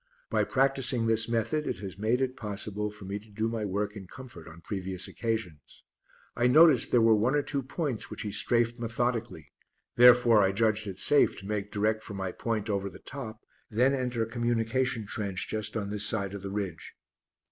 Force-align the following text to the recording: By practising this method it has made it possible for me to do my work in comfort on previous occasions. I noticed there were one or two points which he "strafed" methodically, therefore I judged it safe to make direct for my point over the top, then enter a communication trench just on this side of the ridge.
By 0.31 0.45
practising 0.45 1.05
this 1.05 1.29
method 1.29 1.67
it 1.67 1.77
has 1.77 1.95
made 1.99 2.21
it 2.21 2.35
possible 2.35 2.89
for 2.89 3.05
me 3.05 3.19
to 3.19 3.29
do 3.29 3.47
my 3.47 3.65
work 3.65 3.95
in 3.95 4.07
comfort 4.07 4.47
on 4.47 4.61
previous 4.61 5.07
occasions. 5.07 5.83
I 6.35 6.47
noticed 6.47 6.89
there 6.89 7.03
were 7.03 7.13
one 7.13 7.35
or 7.35 7.43
two 7.43 7.61
points 7.61 8.09
which 8.09 8.23
he 8.23 8.31
"strafed" 8.31 8.79
methodically, 8.79 9.51
therefore 9.97 10.41
I 10.41 10.53
judged 10.53 10.87
it 10.87 10.97
safe 10.97 11.37
to 11.41 11.45
make 11.45 11.71
direct 11.71 12.03
for 12.03 12.15
my 12.15 12.31
point 12.31 12.67
over 12.67 12.89
the 12.89 12.97
top, 12.97 13.41
then 13.69 13.93
enter 13.93 14.23
a 14.23 14.27
communication 14.27 15.05
trench 15.05 15.47
just 15.47 15.77
on 15.77 15.91
this 15.91 16.03
side 16.07 16.33
of 16.33 16.41
the 16.41 16.49
ridge. 16.49 16.95